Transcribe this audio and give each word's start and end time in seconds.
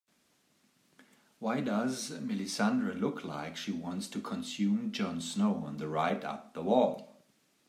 Why 1.37 1.61
does 1.61 2.09
Melissandre 2.09 2.99
look 2.99 3.23
like 3.23 3.55
she 3.55 3.71
wants 3.71 4.07
to 4.07 4.19
consume 4.19 4.91
Jon 4.91 5.21
Snow 5.21 5.63
on 5.63 5.77
the 5.77 5.87
ride 5.87 6.25
up 6.25 6.55
the 6.55 6.63
wall? 6.63 7.21